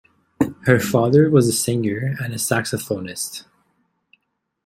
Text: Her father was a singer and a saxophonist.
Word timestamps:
Her 0.65 0.79
father 0.79 1.29
was 1.29 1.47
a 1.47 1.51
singer 1.51 2.15
and 2.19 2.33
a 2.33 2.37
saxophonist. 2.37 3.45